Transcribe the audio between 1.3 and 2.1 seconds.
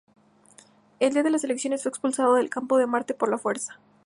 elecciones fue